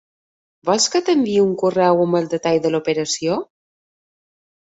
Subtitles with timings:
[0.69, 3.37] Vols que t'enviï un correu amb els detalls de l'operació?